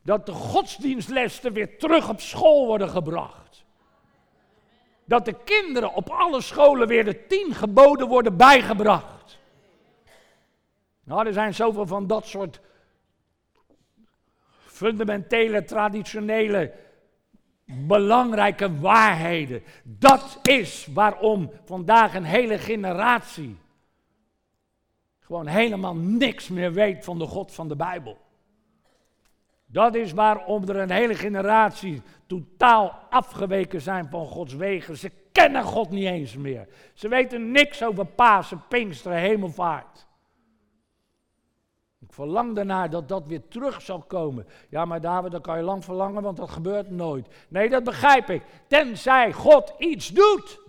[0.02, 3.66] dat de godsdienstlessen weer terug op school worden gebracht.
[5.06, 9.11] Dat de kinderen op alle scholen weer de tien geboden worden bijgebracht.
[11.04, 12.62] Nou, er zijn zoveel van dat soort
[14.66, 16.74] fundamentele, traditionele,
[17.66, 19.64] belangrijke waarheden.
[19.84, 23.58] Dat is waarom vandaag een hele generatie
[25.32, 28.18] gewoon helemaal niks meer weet van de God van de Bijbel.
[29.66, 34.98] Dat is waarom er een hele generatie totaal afgeweken zijn van Gods wegen.
[34.98, 36.68] Ze kennen God niet eens meer.
[36.94, 40.08] Ze weten niks over Pasen, Pinksteren, Hemelvaart.
[42.12, 44.48] Ik verlang ernaar dat dat weer terug zal komen.
[44.70, 47.28] Ja, maar David, dat kan je lang verlangen, want dat gebeurt nooit.
[47.48, 48.44] Nee, dat begrijp ik.
[48.68, 50.60] Tenzij God iets doet.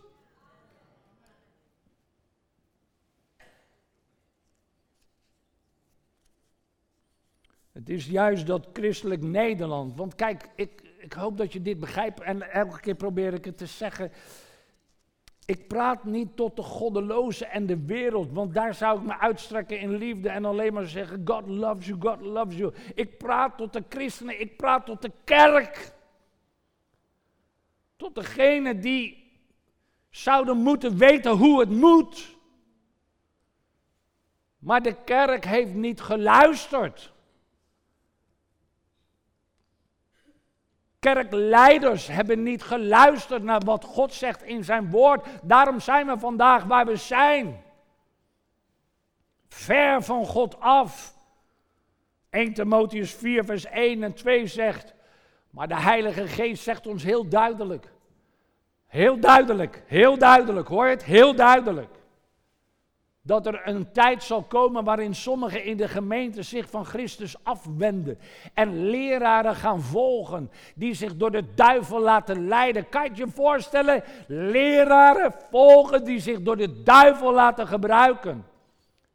[7.73, 9.97] Het is juist dat christelijk Nederland.
[9.97, 12.21] Want kijk, ik, ik hoop dat je dit begrijpt.
[12.21, 14.13] En elke keer probeer ik het te zeggen.
[15.45, 19.81] Ik praat niet tot de goddeloze en de wereld, want daar zou ik me uitstrekken
[19.81, 22.75] in liefde en alleen maar zeggen: God loves you, God loves you.
[22.95, 25.93] Ik praat tot de christenen, ik praat tot de kerk.
[27.97, 29.31] Tot degene die
[30.11, 32.37] zouden moeten weten hoe het moet.
[34.59, 37.12] Maar de kerk heeft niet geluisterd.
[41.03, 45.27] Kerkleiders hebben niet geluisterd naar wat God zegt in zijn woord.
[45.43, 47.63] Daarom zijn we vandaag waar we zijn.
[49.49, 51.15] Ver van God af.
[52.31, 54.95] 1 Timotheus 4, vers 1 en 2 zegt.
[55.51, 57.93] Maar de Heilige Geest zegt ons heel duidelijk.
[58.87, 61.05] Heel duidelijk, heel duidelijk, hoor je het?
[61.05, 62.02] Heel duidelijk
[63.23, 68.19] dat er een tijd zal komen waarin sommigen in de gemeente zich van Christus afwenden
[68.55, 72.89] en leraren gaan volgen die zich door de duivel laten leiden.
[72.89, 74.03] Kan je je voorstellen?
[74.27, 78.45] Leraren volgen die zich door de duivel laten gebruiken.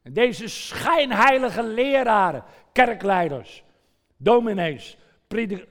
[0.02, 3.64] En deze schijnheilige leraren, kerkleiders,
[4.18, 4.98] dominees,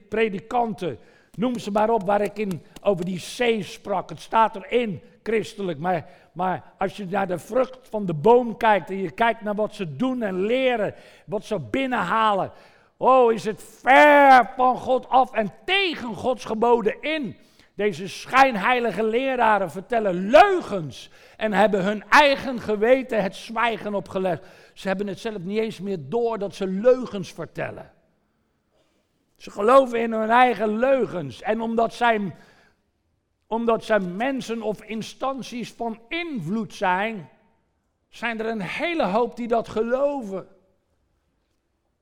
[0.09, 0.99] predikanten,
[1.31, 4.09] noem ze maar op waar ik in over die zee sprak.
[4.09, 8.89] Het staat erin, christelijk, maar maar als je naar de vrucht van de boom kijkt
[8.89, 10.95] en je kijkt naar wat ze doen en leren,
[11.25, 12.51] wat ze binnenhalen,
[12.97, 17.37] oh, is het ver van God af en tegen Gods geboden in.
[17.75, 24.45] Deze schijnheilige leraren vertellen leugens en hebben hun eigen geweten het zwijgen opgelegd.
[24.73, 27.91] Ze hebben het zelf niet eens meer door dat ze leugens vertellen.
[29.35, 32.33] Ze geloven in hun eigen leugens en omdat zij
[33.47, 37.29] omdat zij mensen of instanties van invloed zijn,
[38.09, 40.47] zijn er een hele hoop die dat geloven.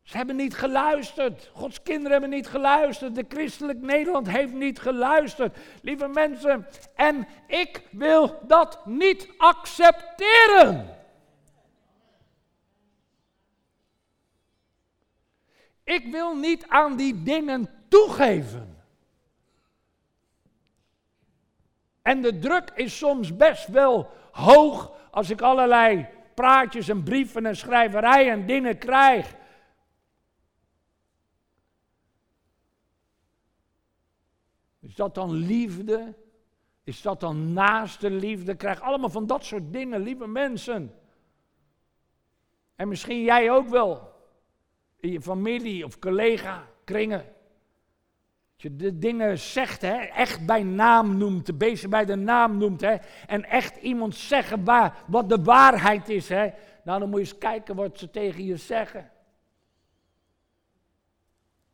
[0.05, 1.49] Ze hebben niet geluisterd.
[1.53, 3.15] Gods kinderen hebben niet geluisterd.
[3.15, 5.58] De christelijk Nederland heeft niet geluisterd.
[5.81, 10.97] Lieve mensen, en ik wil dat niet accepteren.
[15.84, 18.74] Ik wil niet aan die dingen toegeven.
[22.05, 27.55] En de druk is soms best wel hoog als ik allerlei praatjes en brieven en
[27.55, 29.35] schrijverijen en dingen krijg.
[34.79, 36.13] Is dat dan liefde?
[36.83, 38.51] Is dat dan naaste liefde?
[38.51, 40.95] Ik krijg allemaal van dat soort dingen, lieve mensen.
[42.75, 44.13] En misschien jij ook wel.
[44.99, 47.34] In je familie of collega kringen
[48.55, 52.81] je de dingen zegt, hè, echt bij naam noemt, de beesten bij de naam noemt,
[52.81, 52.95] hè,
[53.27, 56.49] en echt iemand zeggen waar, wat de waarheid is, hè,
[56.84, 59.11] nou dan moet je eens kijken wat ze tegen je zeggen.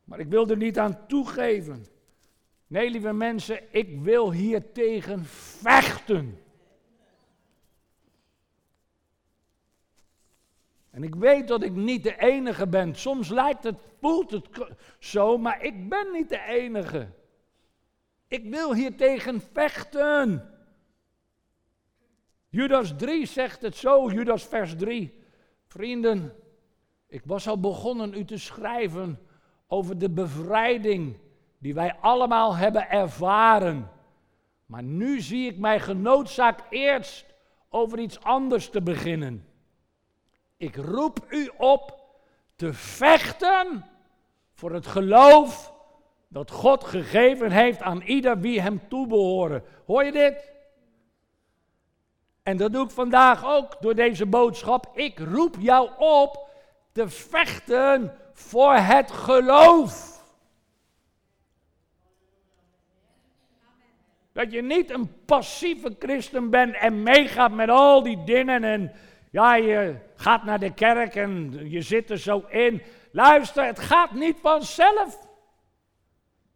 [0.03, 1.86] Maar ik wil er niet aan toegeven.
[2.68, 6.39] Nee, lieve mensen, ik wil hier tegen vechten.
[10.92, 12.96] En ik weet dat ik niet de enige ben.
[12.96, 14.48] Soms lijkt het, voelt het
[15.00, 17.08] zo, maar ik ben niet de enige.
[18.28, 20.50] Ik wil hier tegen vechten.
[22.50, 25.20] Judas 3 zegt het zo, Judas vers 3.
[25.68, 26.36] Vrienden,
[27.08, 29.20] ik was al begonnen u te schrijven
[29.68, 31.18] over de bevrijding
[31.58, 33.89] die wij allemaal hebben ervaren.
[34.66, 37.26] Maar nu zie ik mij genoodzaakt eerst
[37.70, 39.46] over iets anders te beginnen.
[40.62, 41.99] Ik roep u op
[42.55, 43.86] te vechten
[44.53, 45.74] voor het geloof
[46.28, 49.64] dat God gegeven heeft aan ieder wie hem toebehoren.
[49.86, 50.51] Hoor je dit?
[52.43, 54.91] En dat doe ik vandaag ook door deze boodschap.
[54.93, 56.49] Ik roep jou op
[56.91, 60.24] te vechten voor het geloof.
[64.32, 68.91] Dat je niet een passieve christen bent en meegaat met al die dingen en
[69.32, 72.82] ja, je gaat naar de kerk en je zit er zo in.
[73.12, 75.28] Luister, het gaat niet vanzelf.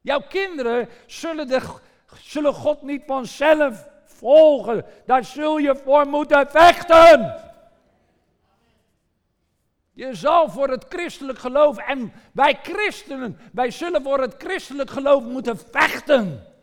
[0.01, 1.61] Jouw kinderen zullen, de,
[2.21, 4.85] zullen God niet vanzelf volgen.
[5.05, 7.43] Daar zul je voor moeten vechten.
[9.91, 15.23] Je zal voor het christelijk geloof en wij christenen, wij zullen voor het christelijk geloof
[15.23, 16.54] moeten vechten.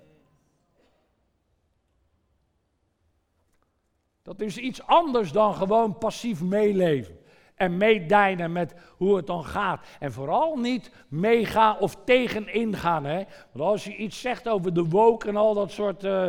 [4.23, 7.19] Dat is iets anders dan gewoon passief meeleven.
[7.55, 9.87] En meedijnen met hoe het dan gaat.
[9.99, 13.05] En vooral niet meegaan of tegenin gaan.
[13.05, 13.23] Hè?
[13.53, 16.29] Want als je iets zegt over de woke en al dat soort uh,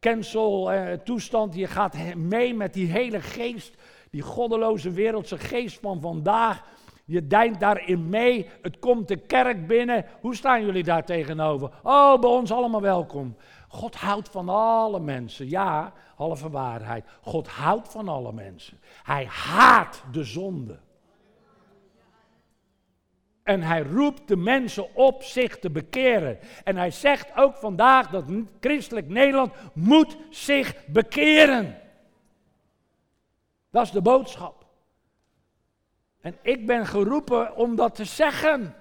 [0.00, 1.54] cancel uh, toestand.
[1.54, 3.74] Je gaat mee met die hele geest.
[4.10, 6.64] Die goddeloze wereldse geest van vandaag.
[7.04, 8.48] Je dijnt daarin mee.
[8.62, 10.04] Het komt de kerk binnen.
[10.20, 11.70] Hoe staan jullie daar tegenover?
[11.82, 13.36] Oh, bij ons allemaal welkom.
[13.72, 15.48] God houdt van alle mensen.
[15.48, 17.04] Ja, halve waarheid.
[17.20, 18.80] God houdt van alle mensen.
[19.02, 20.78] Hij haat de zonde.
[23.42, 26.38] En hij roept de mensen op zich te bekeren.
[26.64, 28.24] En hij zegt ook vandaag dat
[28.60, 31.80] christelijk Nederland moet zich bekeren.
[33.70, 34.66] Dat is de boodschap.
[36.20, 38.74] En ik ben geroepen om dat te zeggen.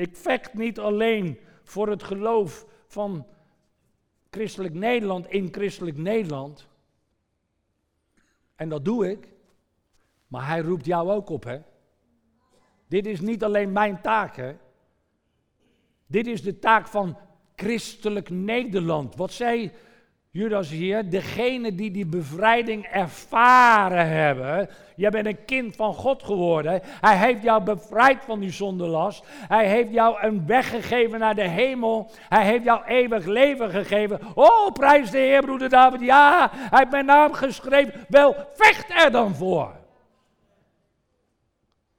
[0.00, 3.26] Ik vecht niet alleen voor het geloof van
[4.30, 6.68] christelijk Nederland in christelijk Nederland.
[8.54, 9.28] En dat doe ik.
[10.26, 11.60] Maar hij roept jou ook op, hè?
[12.88, 14.56] Dit is niet alleen mijn taak, hè?
[16.06, 17.18] Dit is de taak van
[17.54, 19.16] christelijk Nederland.
[19.16, 19.72] Wat zei
[20.32, 24.68] Judas hier, degene die die bevrijding ervaren hebben.
[24.96, 26.80] Jij bent een kind van God geworden.
[26.84, 29.24] Hij heeft jou bevrijd van die zondelast.
[29.28, 32.10] Hij heeft jou een weg gegeven naar de hemel.
[32.28, 34.20] Hij heeft jou eeuwig leven gegeven.
[34.34, 36.00] Oh, prijs de Heer, broeder David.
[36.00, 38.06] Ja, hij heeft mijn naam geschreven.
[38.08, 39.72] Wel, vecht er dan voor.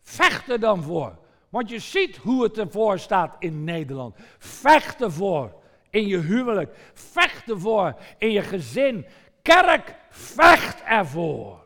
[0.02, 1.18] Vecht er dan voor.
[1.50, 4.16] Want je ziet hoe het ervoor staat in Nederland.
[4.38, 5.61] Vecht ervoor
[5.92, 6.92] in je huwelijk.
[6.94, 9.06] Vecht ervoor in je gezin.
[9.42, 11.66] Kerk, vecht ervoor.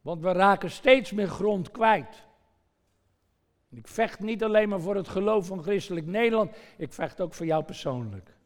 [0.00, 2.22] Want we raken steeds meer grond kwijt.
[3.70, 7.46] Ik vecht niet alleen maar voor het geloof van christelijk Nederland, ik vecht ook voor
[7.46, 8.36] jou persoonlijk.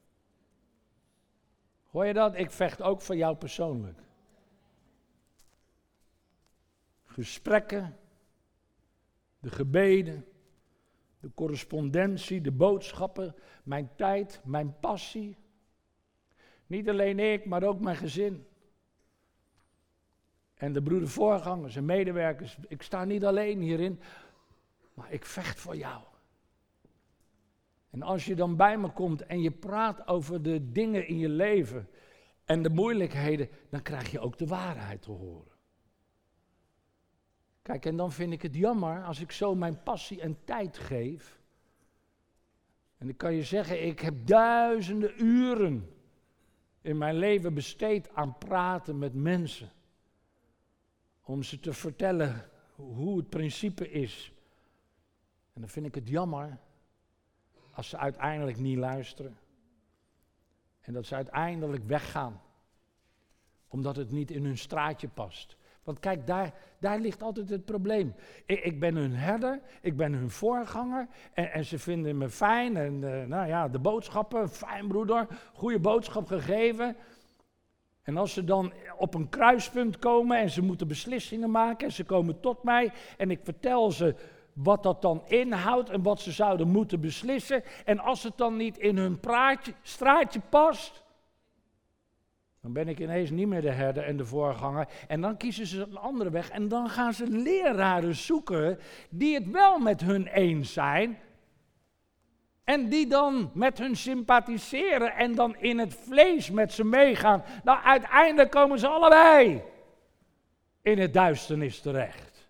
[1.90, 2.36] Hoor je dat?
[2.36, 3.98] Ik vecht ook voor jou persoonlijk.
[7.04, 7.98] Gesprekken,
[9.38, 10.26] de gebeden,
[11.20, 15.36] de correspondentie, de boodschappen, mijn tijd, mijn passie.
[16.66, 18.46] Niet alleen ik, maar ook mijn gezin.
[20.54, 22.58] En de broeder voorgangers en medewerkers.
[22.68, 24.00] Ik sta niet alleen hierin,
[24.94, 26.02] maar ik vecht voor jou.
[27.90, 31.28] En als je dan bij me komt en je praat over de dingen in je
[31.28, 31.88] leven
[32.44, 35.57] en de moeilijkheden, dan krijg je ook de waarheid te horen.
[37.68, 41.40] Kijk, en dan vind ik het jammer als ik zo mijn passie en tijd geef.
[42.98, 45.94] En ik kan je zeggen, ik heb duizenden uren
[46.80, 49.70] in mijn leven besteed aan praten met mensen.
[51.22, 54.32] Om ze te vertellen hoe het principe is.
[55.52, 56.58] En dan vind ik het jammer
[57.72, 59.38] als ze uiteindelijk niet luisteren.
[60.80, 62.40] En dat ze uiteindelijk weggaan.
[63.68, 65.56] Omdat het niet in hun straatje past.
[65.89, 68.14] Want kijk, daar, daar ligt altijd het probleem.
[68.47, 72.76] Ik, ik, ben hun herder, ik ben hun voorganger en, en ze vinden me fijn.
[72.76, 76.97] En uh, nou ja, de boodschappen, fijn broeder, goede boodschap gegeven.
[78.03, 82.05] En als ze dan op een kruispunt komen en ze moeten beslissingen maken en ze
[82.05, 84.14] komen tot mij en ik vertel ze
[84.53, 87.62] wat dat dan inhoudt en wat ze zouden moeten beslissen.
[87.84, 91.03] En als het dan niet in hun praatje, straatje past,
[92.68, 94.88] dan ben ik ineens niet meer de herder en de voorganger.
[95.06, 96.50] En dan kiezen ze een andere weg.
[96.50, 98.78] En dan gaan ze leraren zoeken
[99.10, 101.18] die het wel met hun eens zijn.
[102.64, 107.42] En die dan met hun sympathiseren en dan in het vlees met ze meegaan.
[107.64, 109.62] Nou, uiteindelijk komen ze allebei
[110.82, 112.48] in het duisternis terecht.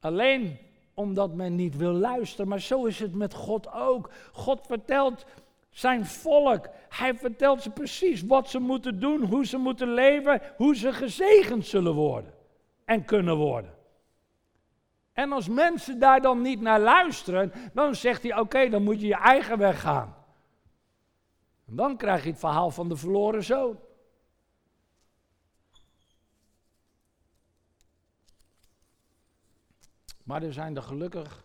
[0.00, 0.58] Alleen
[0.94, 2.48] omdat men niet wil luisteren.
[2.48, 4.10] Maar zo is het met God ook.
[4.32, 5.24] God vertelt
[5.72, 6.68] zijn volk.
[6.88, 11.66] Hij vertelt ze precies wat ze moeten doen, hoe ze moeten leven, hoe ze gezegend
[11.66, 12.34] zullen worden
[12.84, 13.74] en kunnen worden.
[15.12, 19.06] En als mensen daar dan niet naar luisteren, dan zegt hij: Oké, dan moet je
[19.06, 20.16] je eigen weg gaan.
[21.66, 23.78] En dan krijg je het verhaal van de verloren zoon.
[30.22, 31.44] Maar er zijn er gelukkig,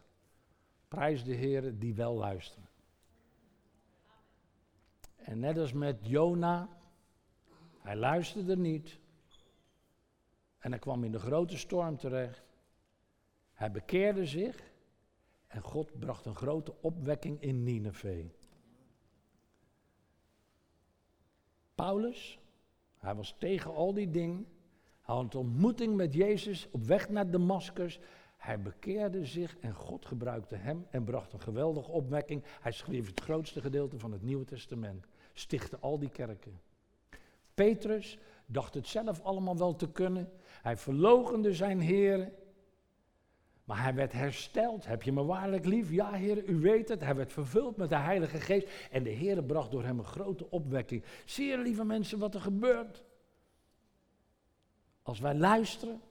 [0.88, 2.67] prijs de heren, die wel luisteren.
[5.28, 6.70] En net als met Jona,
[7.80, 9.00] hij luisterde niet.
[10.58, 12.44] En hij kwam in de grote storm terecht.
[13.54, 14.72] Hij bekeerde zich
[15.48, 18.26] en God bracht een grote opwekking in Nineveh.
[21.76, 22.40] Paulus,
[22.98, 24.48] hij was tegen al die dingen.
[25.02, 28.00] Hij had een ontmoeting met Jezus op weg naar Damascus.
[28.38, 32.44] Hij bekeerde zich en God gebruikte hem en bracht een geweldige opwekking.
[32.62, 35.08] Hij schreef het grootste gedeelte van het Nieuwe Testament,
[35.40, 36.60] stichtte al die kerken.
[37.54, 40.32] Petrus dacht het zelf allemaal wel te kunnen.
[40.62, 42.32] Hij verlogende zijn Heer.
[43.64, 44.86] Maar hij werd hersteld.
[44.86, 45.92] Heb je me waarlijk lief?
[45.92, 47.02] Ja, Heer, u weet het.
[47.02, 48.68] Hij werd vervuld met de Heilige Geest.
[48.92, 51.04] En de Heer bracht door hem een grote opwekking.
[51.26, 53.04] Je, lieve mensen, wat er gebeurt?
[55.02, 56.02] Als wij luisteren,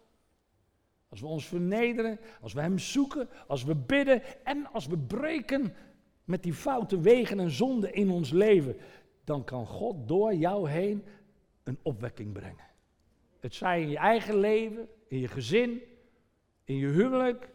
[1.08, 5.74] als we ons vernederen, als we Hem zoeken, als we bidden en als we breken
[6.24, 8.76] met die foute wegen en zonden in ons leven,
[9.26, 11.04] dan kan God door jou heen
[11.62, 12.64] een opwekking brengen.
[13.40, 15.82] Het zij in je eigen leven, in je gezin,
[16.64, 17.50] in je huwelijk,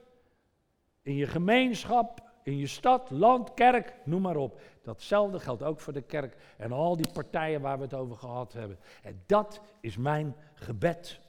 [1.01, 4.61] in je gemeenschap, in je stad, land, kerk, noem maar op.
[4.81, 8.53] Datzelfde geldt ook voor de kerk en al die partijen waar we het over gehad
[8.53, 8.79] hebben.
[9.03, 11.19] En dat is mijn gebed.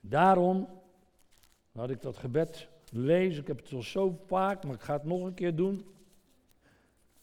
[0.00, 0.68] Daarom
[1.72, 3.40] laat ik dat gebed lezen.
[3.40, 5.86] Ik heb het al zo vaak, maar ik ga het nog een keer doen.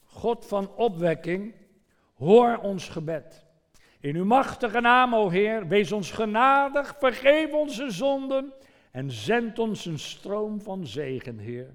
[0.04, 1.54] God van opwekking,
[2.18, 3.44] hoor ons gebed.
[4.00, 8.54] In uw machtige naam, o Heer, wees ons genadig, vergeef onze zonden
[8.92, 11.74] en zend ons een stroom van zegen, Heer.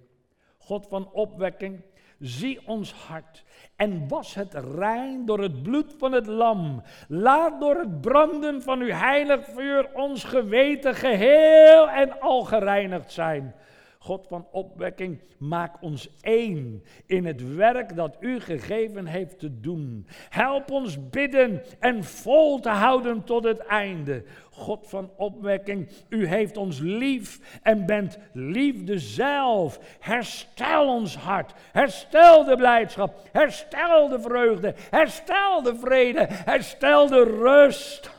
[0.59, 1.81] God van opwekking,
[2.19, 3.45] zie ons hart
[3.77, 6.83] en was het rein door het bloed van het lam.
[7.09, 13.55] Laat door het branden van uw heilig vuur ons geweten geheel en al gereinigd zijn.
[14.03, 20.07] God van opwekking, maak ons één in het werk dat u gegeven heeft te doen.
[20.29, 24.25] Help ons bidden en vol te houden tot het einde.
[24.61, 29.79] God van opwekking, u heeft ons lief en bent liefde zelf.
[30.01, 38.11] Herstel ons hart, herstel de blijdschap, herstel de vreugde, herstel de vrede, herstel de rust.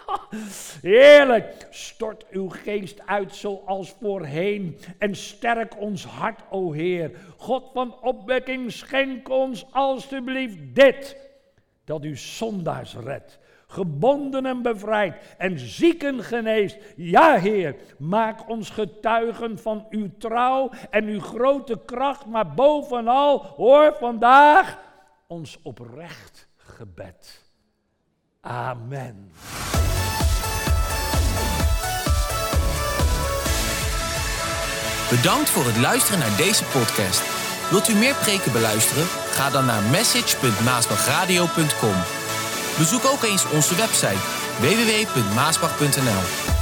[0.82, 7.10] Heerlijk, stort uw geest uit zoals voorheen en sterk ons hart, o Heer.
[7.36, 11.16] God van opwekking, schenk ons alstublieft dit,
[11.84, 13.38] dat u zondaars redt
[13.70, 16.78] gebonden en bevrijd en zieken geneest.
[16.96, 23.96] Ja, Heer, maak ons getuigen van uw trouw en uw grote kracht, maar bovenal, hoor
[23.98, 24.78] vandaag
[25.26, 27.46] ons oprecht gebed.
[28.40, 29.30] Amen.
[35.10, 37.22] Bedankt voor het luisteren naar deze podcast.
[37.70, 39.06] Wilt u meer preken beluisteren?
[39.06, 42.17] Ga dan naar message.maasbachradio.com.
[42.78, 44.18] Bezoek ook eens onze website
[44.60, 46.57] www.maasbach.nl.